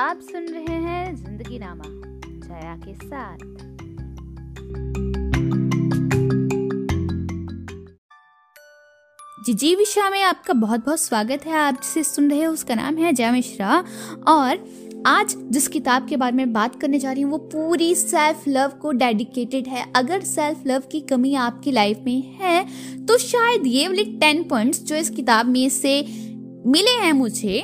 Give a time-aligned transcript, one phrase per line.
[0.00, 3.38] आप सुन रहे हैं ज़िंदगी नामा जया के साथ।
[9.54, 12.96] जी विशा में आपका बहुत बहुत स्वागत है। आप जिसे सुन रहे हो, उसका नाम
[12.96, 13.84] है जया मिश्रा।
[14.28, 14.64] और
[15.06, 18.78] आज जिस किताब के बारे में बात करने जा रही हूँ, वो पूरी सेल्फ लव
[18.82, 23.86] को डेडिकेटेड है। अगर सेल्फ लव की कमी आपकी लाइफ में है तो शायद ये
[23.88, 26.00] वाले टेन पॉइंट्स जो इस किताब में से
[26.66, 27.60] मिले हैं मुझे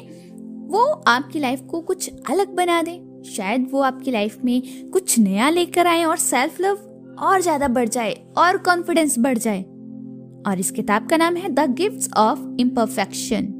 [0.66, 5.48] वो आपकी लाइफ को कुछ अलग बना दे। शायद वो आपकी लाइफ में कुछ नया
[5.50, 6.78] लेकर आए और सेल्फ लव
[7.18, 9.62] और ज़्यादा बढ़ जाए और कॉन्फिडेंस बढ़ जाए।
[10.46, 13.52] और इस किताब का नाम है द गिफ्ट्स ऑफ़ इम्परफेक्शन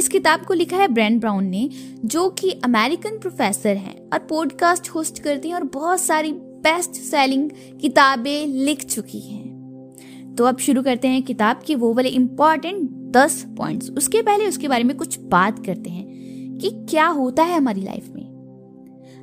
[0.00, 1.68] इस किताब को लिखा है ब्रैंड ब्राउन ने,
[2.04, 7.50] जो कि अमेरिकन प्रोफेसर हैं और पॉडकास्ट होस्ट करती हैं और बहुत सारी बेस्ट सेलिंग
[7.80, 13.44] किताबें लिख चुकी हैं। तो अब शुरू करते हैं किताब के वो वाले इम्पोर्टेंट दस
[13.58, 16.05] पॉइंट्स उसके पहले उसके बारे में कुछ बात करते हैं।
[16.58, 18.24] कि क्या होता है हमारी लाइफ में।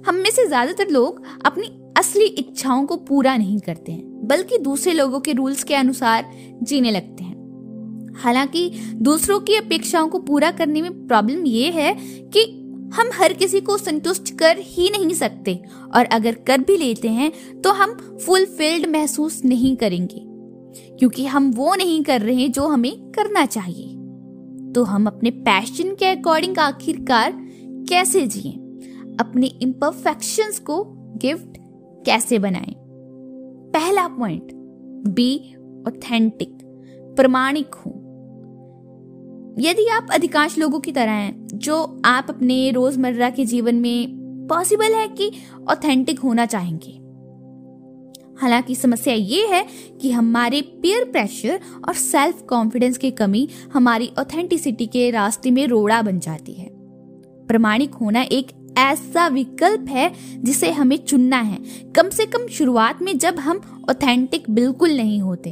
[0.06, 4.94] हम में से ज़्यादातर लोग अपनी असली इच्छाओं को पूरा नहीं करते हैं, बल्कि दूसरे
[4.94, 6.32] लोगों के रूल्स के अनुसार
[6.64, 7.32] जीने लगते हैं।
[8.16, 8.70] हालाँकि
[9.02, 11.94] दूसरों की अपेक्षाओं को पूरा करने में प्रॉब्लम ये है
[12.30, 12.44] कि
[12.94, 15.60] हम हर किसी को संतुष्ट कर ही नहीं सकते,
[15.96, 17.94] और अगर कर भी लेते हैं तो हम
[18.26, 20.22] फुलफिल्ड महसूस नहीं करेंगे,
[21.00, 23.88] क्योंकि हम वो नहीं कर रहे जो हमें करना चाहिए।
[24.76, 27.34] तो हम अपने पैशन के अकॉर्डिंग आखिरकार
[27.90, 28.52] कैसे जिए?
[29.20, 30.84] अपने इम्परफेक्शंस को
[31.18, 31.58] गिफ्ट
[32.06, 32.76] कैसे बनाएँ?
[33.74, 34.48] पहला पॉइंट
[35.08, 35.56] बी
[35.88, 36.58] ऑथेंटिक
[37.16, 38.00] प्रमाणिक हो।
[39.60, 44.94] यदि आप अधिकांश लोगों की तरह हैं, जो आप अपने रोज़मर्रा के जीवन में पॉसिबल
[44.94, 45.32] है कि
[45.70, 47.03] ऑथेंटिक होना चाहेंगे
[48.38, 49.66] हालाँकि समस्या ये है
[50.02, 56.02] कि हमारे पीयर प्रेशर और सेल्फ कॉन्फिडेंस की कमी हमारी ऑथेंटिसिटी के रास्ते में रोड़ा
[56.02, 56.70] बन जाती है।
[57.48, 60.12] प्रमाणिक होना एक ऐसा विकल्प है
[60.44, 61.58] जिसे हमें चुनना है।
[61.96, 65.50] कम से कम शुरुआत में जब हम ऑथेंटिक बिल्कुल नहीं होते,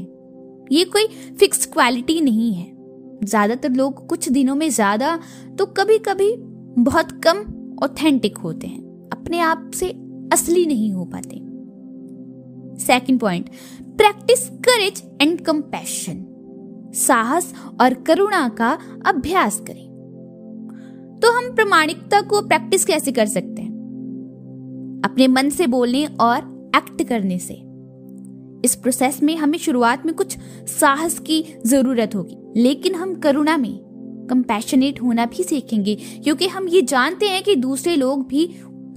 [0.72, 1.08] ये कोई
[1.40, 2.70] फिक्स क्वालिटी नहीं है।
[3.24, 5.20] ज़्यादातर लोग कुछ दिनों में ज़्यादा
[5.59, 6.34] तो कभी कभी
[6.80, 7.44] बहुत कम
[7.84, 9.90] ऑथेंटिक होते हैं, अपने आप से
[10.34, 11.40] असली नहीं हो पाते।
[12.81, 13.50] Second point
[13.97, 16.25] practice courage and compassion
[16.97, 19.90] साहस और करुणा का अभ्यास करें।
[21.24, 23.70] तो हम प्रमाणिकता को प्रैक्टिस कैसे कर सकते हैं?
[25.06, 27.53] अपने मन से बोलने और एक्ट करने से।
[28.66, 30.38] इस प्रोसेस में हमें शुरुआत में कुछ
[30.70, 33.74] साहस की ज़रूरत होगी, लेकिन हम करुणा में
[34.30, 38.46] कंपैशनेट होना भी सीखेंगे, क्योंकि हम ये जानते हैं कि दूसरे लोग भी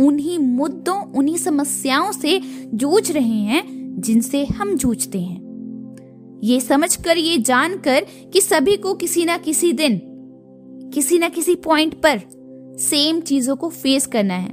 [0.00, 2.40] उन्हीं मुद्दों, उन्हीं समस्याओं से
[2.74, 3.62] जूझ रहे हैं
[4.04, 5.42] जिनसे हम जूझते हैं।
[6.44, 10.00] ये समझकर, ये जानकर कि सभी को किसी ना किसी दिन,
[10.94, 12.20] किसी ना किसी पॉइंट पर
[12.80, 14.52] सेम चीज़ों को फेस करना है।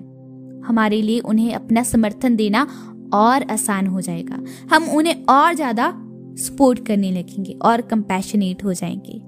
[0.61, 2.67] हमारे लिए उन्हें अपना समर्थन देना
[3.13, 5.93] और आसान हो जाएगा। हम उन्हें और ज़्यादा
[6.37, 9.19] सपोर्ट करने लगेंगे और कंपैशनेट हो जाएँगे।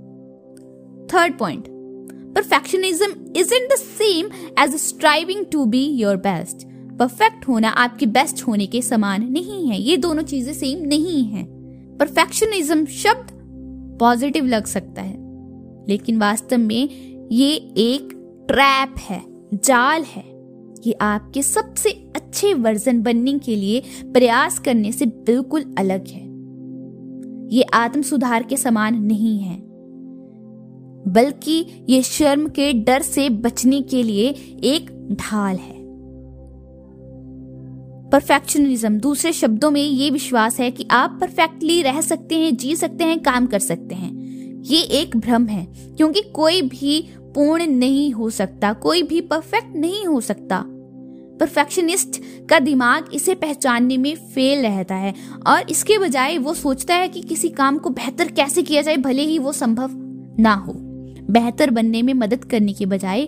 [1.13, 1.67] Third point
[2.35, 4.29] perfectionism is in the same
[4.59, 6.67] as striving to be your best
[7.03, 11.43] perfect होना आपके बेस्ट होने के समान नहीं है। ये दोनों चीज़ें सेम नहीं है।
[11.97, 13.31] परफेक्शनिज्म शब्द
[13.99, 15.17] पॉजिटिव लग सकता है।
[15.89, 16.89] लेकिन वास्तव में
[17.31, 18.09] ये एक
[18.47, 19.21] ट्रैप है,
[19.53, 20.23] जाल है।
[20.87, 26.23] ये आपके सबसे अच्छे वर्जन बनने के लिए प्रयास करने से बिल्कुल अलग है।
[27.57, 29.57] ये आत्म सुधार के समान नहीं है।
[31.07, 34.29] बल्कि ये शर्म के डर से बचने के लिए
[34.63, 35.82] एक ढाल है।
[38.13, 43.03] परफेक्शनिज्म दूसरे शब्दों में ये विश्वास है कि आप परफेक्टली रह सकते हैं, जी सकते
[43.03, 45.65] हैं, काम कर सकते हैं। ये एक भ्रम है,
[45.97, 50.63] क्योंकि कोई भी पूर्ण नहीं हो सकता, कोई भी परफेक्ट नहीं हो सकता।
[51.39, 55.13] परफेक्शनिस्ट का दिमाग इसे पहचानने में फेल रहता है,
[55.47, 59.21] और इसके बजाय वो सोचता है कि किसी काम को बेहतर कैसे किया जाए, भले
[59.21, 59.89] ही वो संभव
[60.39, 60.73] ना हो।
[61.31, 63.27] बेहतर बनने में मदद करने के बजाय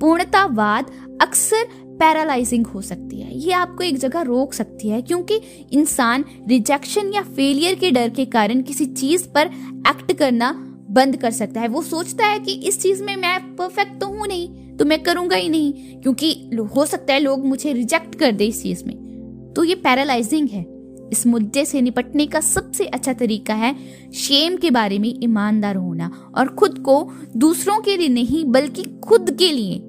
[0.00, 0.86] पूर्णतावाद
[1.22, 5.40] अक्सर पैरालाइजिंग हो सकती है। ये आपको एक जगह रोक सकती है, क्योंकि
[5.72, 9.50] इंसान रिजेक्शन या फेलियर के डर के कारण किसी चीज़ पर
[9.88, 10.52] एक्ट करना
[10.90, 14.26] बंद कर सकता है। वो सोचता है कि इस चीज़ में मैं परफेक्ट तो हूँ
[14.26, 18.46] नहीं तो मैं करूँगा ही नहीं, क्योंकि हो सकता है लोग मुझे रिजेक्ट कर दे
[18.46, 20.64] इस चीज़ में। तो ये पैरालाइजिंग है।
[21.12, 23.74] इस मुद्दे से निपटने का सबसे अच्छा तरीका है
[24.14, 26.96] शेम के बारे में ईमानदार होना, और खुद को
[27.36, 29.80] दूसरों के लिए नहीं, बल्कि खुद के लिए।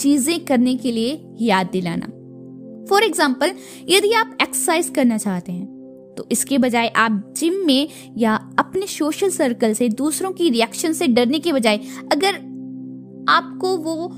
[0.00, 2.06] चीज़ें करने के लिए याद दिलाना।
[2.90, 3.54] फॉर एग्ज़ाम्पल
[3.88, 5.66] यदि आप एक्सरसाइज करना चाहते हैं
[6.16, 7.88] तो इसके बजाय आप जिम में
[8.18, 11.80] या अपने सोशल सर्कल से दूसरों की रिएक्शन से डरने के बजाय
[12.12, 12.34] अगर
[13.28, 14.10] आपको वो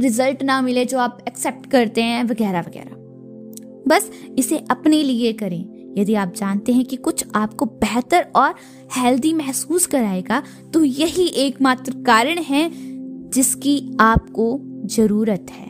[0.00, 2.94] रिज़ल्ट ना मिले जो आप एक्सेप्ट करते हैं वगैरह वगैरह।
[3.88, 8.54] बस इसे अपने लिए करें। यदि आप जानते हैं कि कुछ आपको बेहतर और
[8.96, 10.42] हेल्दी महसूस कराएगा
[10.74, 12.64] तो यही एकमात्र कारण है
[13.36, 15.66] जिसकी आपको ज़रूरत है।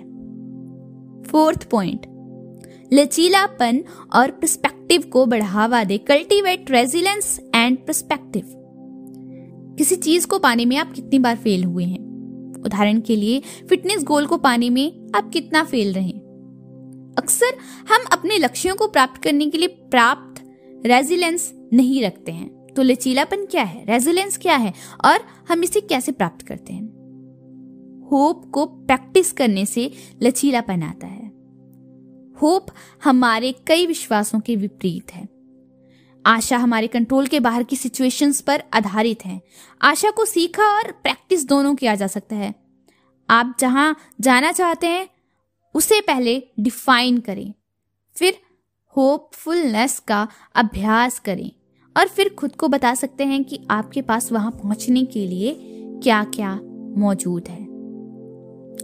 [1.23, 2.07] फोर्थ पॉइंट
[2.93, 3.85] लचीलापन
[4.15, 8.43] और प्रस्पेक्टिव को बढ़ावा दे। कल्टीवेट रेजिलेंस एंड पर्सपेक्टिव
[9.79, 11.99] किसी चीज़ को पाने में आप कितनी बार फेल हुए हैं?
[12.65, 16.13] उदाहरण के लिए फिटनेस गोल को पाने में आप कितना फेल रहे
[17.19, 17.57] अक्सर
[17.89, 20.43] हम अपने लक्ष्यों को प्राप्त करने के लिए प्राप्त
[20.87, 23.85] रेजिलेंस नहीं रखते हैं। तो लचीलापन क्या है?
[23.85, 24.73] रेजिलेंस क्या है?
[25.05, 27.06] और हम इसे कैसे प्राप्त करते हैं?
[28.11, 29.93] होप को प्रैक्टिस करने से
[30.23, 31.27] लचीलापन आता है।
[32.43, 32.67] होप
[33.05, 35.29] हमारे कई विश्वासों के विपरीत है।
[36.27, 39.43] आशा हमारे कंट्रोल के बाहर की सिचुएशंस पर आधारित है।
[39.83, 42.55] आशा को सीखा और प्रैक्टिस दोनों किया जा सकता है।
[43.31, 45.09] आप जहाँ जाना चाहते हैं,
[45.75, 47.55] उसे पहले डिफाइन करें।
[48.17, 48.39] फिर
[48.97, 51.51] होपफुलनेस का अभ्यास करें
[51.97, 55.57] और फिर खुद को बता सकते हैं कि आपके पास वहाँ पहुँचने के लिए
[56.03, 56.61] क्या क्या
[56.99, 57.66] मौजूद है।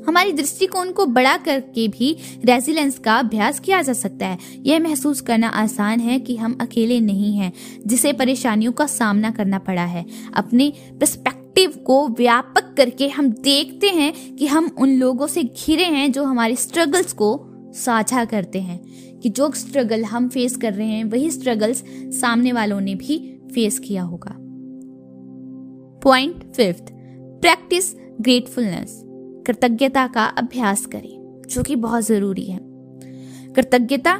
[0.06, 5.20] हमारी दृष्टिकोण को बड़ा करके भी रेजिलेंस का अभ्यास किया जा सकता है। यह महसूस
[5.20, 7.52] करना आसान है कि हम अकेले नहीं हैं,
[7.86, 14.36] जिसे परेशानियों का सामना करना पड़ा है। अपने पर्सपेक्टिव को व्यापक करके हम देखते हैं
[14.36, 17.40] कि हम उन लोगों से घिरे हैं जो हमारे स्ट्रगल्स को
[17.74, 18.80] साझा करते हैं,
[19.20, 21.84] कि जो स्ट्रगल हम फेस कर रहे हैं, वही स्ट्रगल्स
[22.20, 24.36] सामने वालों ने भी फेस किया होगा।
[26.02, 26.84] पॉइंट फिफ्थ
[27.40, 29.02] प्रैक्टिस ग्रेटफुलनेस
[29.46, 32.58] कृतज्ञता का अभ्यास करें, जो कि बहुत ज़रूरी है।
[33.52, 34.16] कृतज्ञता,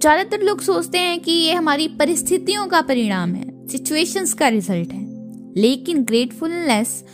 [0.00, 5.08] ज़्यादातर लोग सोचते हैं कि ये हमारी परिस्थितियों का परिणाम है सिचुएशंस का रिज़ल्ट है।
[5.56, 7.04] लेकिन ग्रेटफुलनेस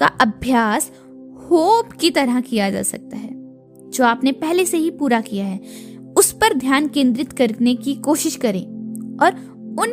[0.00, 0.90] का अभ्यास
[1.50, 3.30] होप की तरह किया जा सकता है,
[3.90, 5.60] जो आपने पहले से ही पूरा किया है।
[6.16, 8.64] उस पर ध्यान केंद्रित करने की कोशिश करें
[9.22, 9.32] और
[9.80, 9.90] उन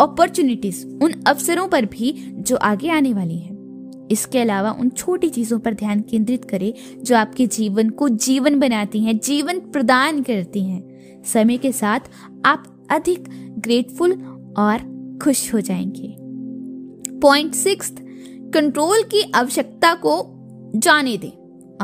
[0.00, 3.53] अपॉर्चुनिटीज़ उन अवसरों पर भी जो आगे आने वाली हैं।
[4.10, 9.00] इसके अलावा उन छोटी चीज़ों पर ध्यान केंद्रित करें जो आपके जीवन को जीवन बनाती
[9.00, 12.00] हैं, जीवन प्रदान करती हैं। समय के साथ
[12.44, 13.24] आप अधिक
[13.58, 14.12] ग्रेटफुल
[14.58, 14.78] और
[15.22, 16.16] खुश हो जाएँगे।
[17.20, 17.94] पॉइंट सिक्स
[18.54, 20.26] कंट्रोल की आवश्यकता को
[20.76, 21.30] जाने दें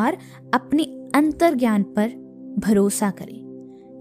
[0.03, 0.17] और
[0.55, 0.83] अपने
[1.15, 2.09] अंतर ज्ञान पर
[2.59, 3.41] भरोसा करें।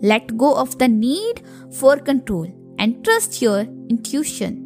[0.04, 2.48] Let go of the need for control
[2.80, 4.66] and trust your intuition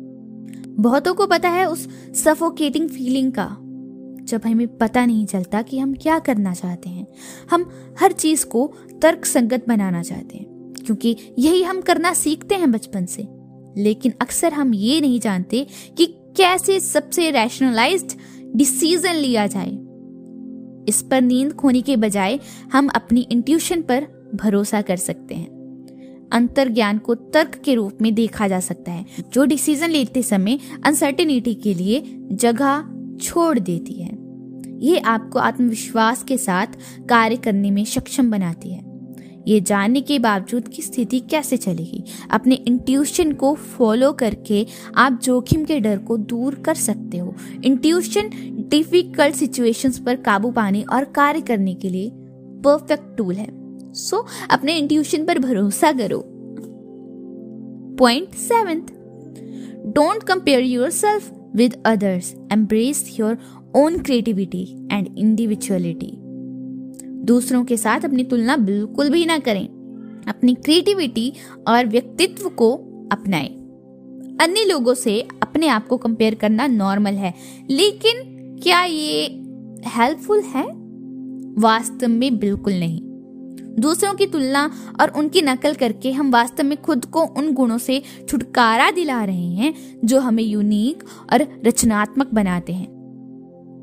[0.80, 1.88] बहुतों को पता है उस
[2.24, 3.58] सफोकेटिंग फीलिंग का,
[4.24, 7.08] जब हमें पता नहीं चलता कि हम क्या करना चाहते हैं।
[7.52, 12.72] हम हर चीज़ को तर्क संगत बनाना चाहते हैं, क्योंकि यही हम करना सीखते हैं
[12.72, 13.28] बचपन से।
[13.78, 15.68] लेकिन अक्सर हम ये नहीं जानते
[15.98, 18.12] कि कैसे सबसे रैशनलाइज्ड
[18.56, 19.72] डिसीज़न लिया जाए।
[20.90, 22.40] इस पर नींद खोने के बजाय
[22.74, 25.63] हम अपनी इंट्यूशन पर भरोसा कर सकते हैं।
[26.34, 30.60] अंतर ज्ञान को तर्क के रूप में देखा जा सकता है, जो डिसीज़न लेते समय
[30.86, 32.84] अनसर्टेनिटी के लिए जगह
[33.22, 34.18] छोड़ देती है।
[34.80, 36.68] ये आपको आत्मविश्वास के साथ
[37.10, 38.94] कार्य करने में सक्षम बनाती है।
[39.48, 44.66] ये जानने के बावजूद कि स्थिति कैसे चलेगी। अपने इंट्यूशन को फॉलो करके
[44.98, 48.30] आप जोखिम के डर को दूर कर सकते हो। इंट्यूशन
[48.70, 52.12] डिफ़िकल्ट सिचुएशंस पर काबू पाने और कार्य करने के लिए
[52.66, 53.63] परफेक्ट टूल है।
[53.94, 56.24] सो अपने इंट्यूशन पर भरोसा करो।
[58.00, 58.82] Point seventh
[59.94, 63.38] don't compare yourself with others embrace your
[63.76, 66.14] own creativity and individuality
[67.26, 69.66] दूसरों के साथ अपनी तुलना बिल्कुल भी ना करें।
[70.28, 71.34] अपनी क्रिएटिविटी
[71.68, 72.74] और व्यक्तित्व को
[73.12, 73.48] अपनाएँ।
[74.42, 77.34] अन्य लोगों से अपने आप को कंपेयर करना नॉर्मल है।
[77.70, 78.14] लेकिन
[78.64, 79.26] क्या ये
[79.86, 80.66] हेल्पफुल है?
[81.58, 83.13] वास्तव में बिल्कुल नहीं।
[83.80, 88.02] दूसरों की तुलना और उनकी नकल करके हम वास्तव में खुद को उन गुणों से
[88.30, 89.74] छुटकारा दिला रहे हैं,
[90.06, 91.04] जो हमें यूनिक
[91.34, 92.94] और रचनात्मक बनाते हैं।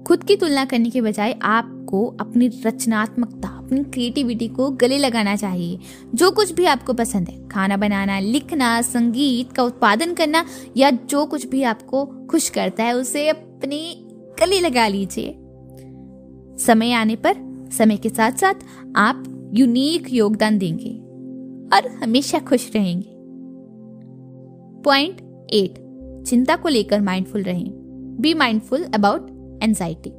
[0.09, 5.78] खुद की तुलना करने के बजाय आपको अपनी रचनात्मकता, अपनी क्रिएटिविटी को गले लगाना चाहिए।
[6.14, 10.44] जो कुछ भी आपको पसंद है, खाना बनाना, लिखना, संगीत का उत्पादन करना,
[10.76, 13.94] या जो कुछ भी आपको खुश करता है, उसे अपने
[14.40, 15.38] गले लगा लीजिए।
[16.64, 17.35] समय आने पर,
[17.73, 18.54] समय के साथ साथ
[18.97, 20.90] आप यूनिक योगदान देंगे
[21.76, 23.11] और हमेशा खुश रहेंगे।
[24.83, 25.21] पॉइंट
[25.52, 25.75] एट
[26.26, 27.71] चिंता को लेकर माइंडफुल रहें।
[28.21, 29.30] बी माइंडफुल अबाउट
[29.62, 30.11] एंजाइटी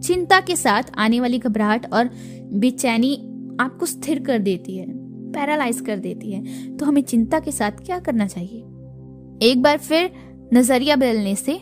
[0.00, 2.10] चिंता के साथ आने वाली घबराहट और
[2.52, 3.14] बेचैनी
[3.60, 4.86] आपको स्थिर कर देती है
[5.32, 8.60] पैरालाइज कर देती है। तो हमें चिंता के साथ क्या करना चाहिए?
[9.42, 10.10] एक बार फिर
[10.54, 11.56] नज़रिया बदलने से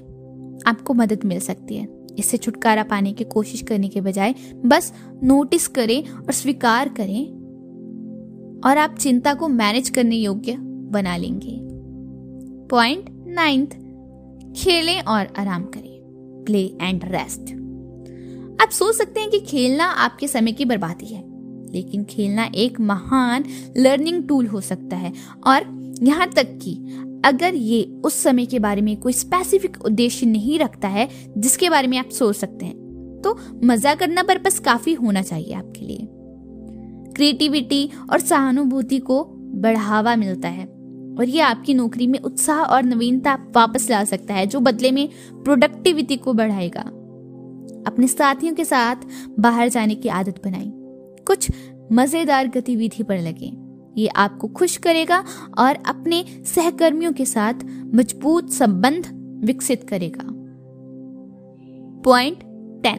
[0.67, 4.35] आपको मदद मिल सकती है। इससे छुटकारा पाने की कोशिश करने के बजाय
[4.67, 4.93] बस
[5.23, 7.25] नोटिस करें और स्वीकार करें
[8.61, 10.57] और आप चिंता को मैनेज करने योग्य
[10.93, 11.59] बना लेंगे।
[12.69, 13.71] पॉइंट नाइन्थ,
[14.57, 15.91] खेलें और आराम करें।
[16.47, 17.53] Play and rest.
[18.63, 21.23] आप सोच सकते हैं कि खेलना आपके समय की बर्बादी है,
[21.73, 23.45] लेकिन खेलना एक महान
[23.77, 25.13] लर्निंग टूल हो सकता है
[25.47, 25.65] और
[26.03, 26.75] यहाँ तक कि
[27.25, 31.89] अगर ये उस समय के बारे में कोई स्पेसिफिक उद्देश्य नहीं रखता है, जिसके बारे
[31.89, 32.81] में आप सोच सकते हैं
[33.23, 36.09] तो मज़ा करना पर्पस काफ़ी होना चाहिए आपके लिए।
[37.15, 39.23] क्रिएटिविटी और सहानुभूति को
[39.57, 40.67] बढ़ावा मिलता है,
[41.13, 45.09] और ये आपकी नौकरी में उत्साह और नवीनता वापस ला सकता है, जो बदले में
[45.35, 46.81] प्रोडक्टिविटी को बढ़ाएगा।
[47.87, 49.07] अपने साथियों के साथ
[49.39, 50.71] बाहर जाने की आदत बनाई
[51.27, 51.51] कुछ
[51.93, 53.51] मज़ेदार गतिविधि पर लगे।
[53.99, 55.25] ये आपको खुश करेगा
[55.59, 57.55] और अपने सहकर्मियों के साथ
[57.95, 59.07] मज़बूत संबंध
[59.45, 60.29] विकसित करेगा।
[62.05, 62.39] पॉइंट
[62.83, 62.99] टेन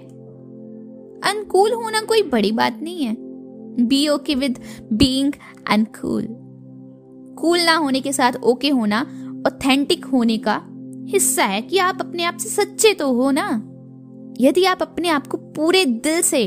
[1.25, 3.15] अनकूल होना कोई बड़ी बात नहीं है।
[3.85, 4.59] Be okay with
[4.93, 5.33] being
[5.69, 6.27] uncool.
[7.39, 9.01] Cool ना होने के साथ ओके okay होना
[9.47, 10.61] ऑथेंटिक होने का
[11.05, 13.69] हिस्सा है कि आप अपने आप से सच्चे तो हो ना।
[14.41, 16.45] यदि आप अपने आप को पूरे दिल से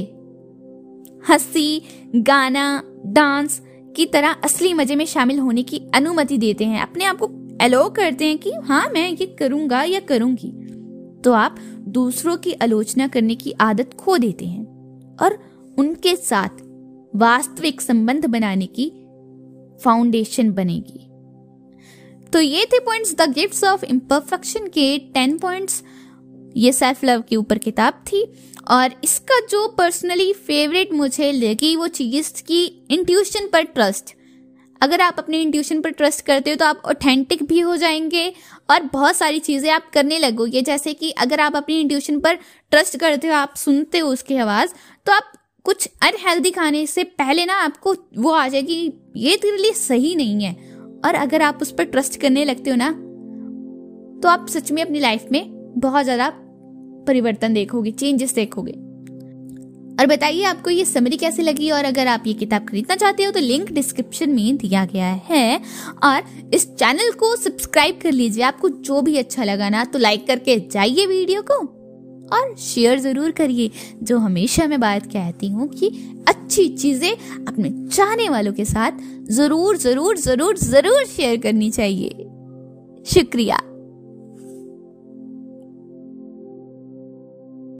[1.28, 1.82] हँसी,
[2.16, 3.62] गाना, डांस
[3.96, 7.26] की तरह असली मज़े में शामिल होने की अनुमति देते हैं। अपने आप को
[7.60, 10.50] अलो करते हैं कि हाँ मैं ये करूँगा या करूँगी।
[11.24, 11.56] तो आप
[11.88, 15.38] दूसरों की आलोचना करने की आदत खो देते हैं और
[15.78, 16.62] उनके साथ
[17.16, 18.90] वास्तविक संबंध बनाने की
[19.84, 21.02] फाउंडेशन बनेगी।
[22.32, 25.82] तो ये थे points the gifts of imperfection के टेन पॉइंट्स
[26.56, 28.24] ये सेल्फ लव के ऊपर किताब थी
[28.70, 34.14] और इसका जो पर्सनली फेवरेट मुझे लगी वो चीज़ की इंट्यूशन पर ट्रस्ट
[34.80, 38.32] अगर आप अपने इंट्यूशन पर ट्रस्ट करते हो तो आप ऑथेंटिक भी हो जाएँगे
[38.70, 42.34] और बहुत सारी चीज़ें आप करने लगोगे। जैसे कि अगर आप अपनी इंट्यूशन पर
[42.70, 44.70] ट्रस्ट करते हो, आप सुनते हो उसकी आवाज़
[45.06, 45.32] तो आप
[45.64, 50.44] कुछ अनहेल्दी खाने से पहले ना आपको वो आ जाएगी, ये तेरे लिए सही नहीं
[50.44, 50.52] है।
[51.04, 52.90] और अगर आप उस पर ट्रस्ट करने लगते हो ना
[54.20, 55.44] तो आप सच में अपनी लाइफ में
[55.78, 56.28] बहुत ज़्यादा
[57.06, 58.72] परिवर्तन देखोगे चेंजेस देखोगे।
[59.94, 61.70] और बताइए, आपको ये समरी कैसे लगी?
[61.70, 65.60] और अगर आप ये किताब खरीदना चाहते हो तो लिंक डिस्क्रिप्शन में दिया गया है।
[66.04, 66.22] और
[66.54, 70.58] इस चैनल को सब्सक्राइब कर लीजिए। आपको जो भी अच्छा लगा ना तो लाइक करके
[70.68, 71.54] जाइए वीडियो को
[72.32, 73.70] और शेयर ज़रूर करिए।
[74.02, 75.88] जो हमेशा मैं बात कहती हूँ कि
[76.28, 78.98] अच्छी चीज़ें अपने चाहने वालों के साथ
[79.30, 82.10] ज़रूर ज़रूर ज़रूर ज़रूर शेयर करनी चाहिए।
[83.06, 83.58] शुक्रिया।